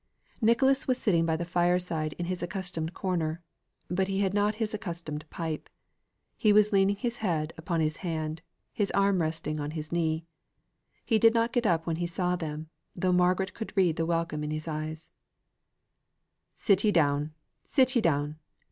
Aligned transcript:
Nicholas 0.41 0.87
was 0.87 0.97
sitting 0.97 1.27
by 1.27 1.35
the 1.35 1.45
fire 1.45 1.77
side 1.77 2.13
in 2.13 2.25
his 2.25 2.41
accustomed 2.41 2.91
corner; 2.91 3.39
but 3.87 4.07
he 4.07 4.21
had 4.21 4.33
not 4.33 4.55
his 4.55 4.73
accustomed 4.73 5.29
pipe. 5.29 5.69
He 6.39 6.51
was 6.51 6.71
leaning 6.73 6.95
his 6.95 7.17
head 7.17 7.53
upon 7.55 7.81
his 7.81 7.97
hand, 7.97 8.41
his 8.73 8.89
arm 8.93 9.21
resting 9.21 9.59
on 9.59 9.69
his 9.77 9.91
knee. 9.91 10.25
He 11.05 11.19
did 11.19 11.35
not 11.35 11.53
get 11.53 11.67
up 11.67 11.85
when 11.85 11.97
he 11.97 12.07
saw 12.07 12.35
them, 12.35 12.67
though 12.95 13.13
Margaret 13.13 13.53
could 13.53 13.77
read 13.77 13.95
the 13.95 14.07
welcome 14.07 14.43
in 14.43 14.49
his 14.49 14.67
eye. 14.67 14.95
"Sit 16.55 16.83
ye 16.83 16.91
down, 16.91 17.35
sit 17.63 17.95
ye 17.95 18.01
down. 18.01 18.39